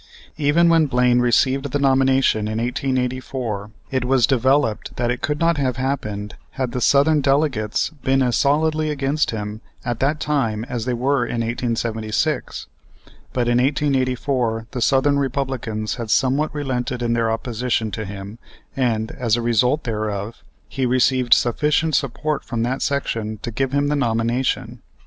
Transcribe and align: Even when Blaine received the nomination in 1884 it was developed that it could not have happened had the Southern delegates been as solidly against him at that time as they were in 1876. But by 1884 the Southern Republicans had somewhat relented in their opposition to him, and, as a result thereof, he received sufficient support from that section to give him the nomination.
Even 0.39 0.67
when 0.67 0.87
Blaine 0.87 1.19
received 1.19 1.69
the 1.71 1.77
nomination 1.77 2.47
in 2.47 2.57
1884 2.57 3.69
it 3.91 4.03
was 4.03 4.25
developed 4.25 4.95
that 4.95 5.11
it 5.11 5.21
could 5.21 5.39
not 5.39 5.57
have 5.57 5.77
happened 5.77 6.33
had 6.57 6.71
the 6.71 6.81
Southern 6.81 7.21
delegates 7.21 7.91
been 7.91 8.23
as 8.23 8.35
solidly 8.35 8.89
against 8.89 9.29
him 9.29 9.61
at 9.85 9.99
that 9.99 10.19
time 10.19 10.63
as 10.65 10.85
they 10.85 10.93
were 10.95 11.23
in 11.23 11.41
1876. 11.41 12.65
But 13.31 13.45
by 13.45 13.49
1884 13.51 14.65
the 14.71 14.81
Southern 14.81 15.19
Republicans 15.19 15.93
had 15.97 16.09
somewhat 16.09 16.51
relented 16.55 17.03
in 17.03 17.13
their 17.13 17.29
opposition 17.29 17.91
to 17.91 18.03
him, 18.03 18.39
and, 18.75 19.11
as 19.11 19.37
a 19.37 19.41
result 19.43 19.83
thereof, 19.83 20.41
he 20.67 20.87
received 20.87 21.35
sufficient 21.35 21.95
support 21.95 22.43
from 22.43 22.63
that 22.63 22.81
section 22.81 23.37
to 23.43 23.51
give 23.51 23.71
him 23.71 23.85
the 23.89 23.95
nomination. 23.95 24.81